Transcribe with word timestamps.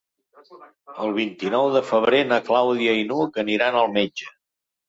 El 1.03 1.13
vint-i-nou 1.17 1.69
de 1.77 1.83
febrer 1.91 2.23
na 2.31 2.39
Clàudia 2.49 2.97
i 3.03 3.07
n'Hug 3.13 3.41
aniran 3.45 3.79
al 3.83 3.95
metge. 4.01 4.35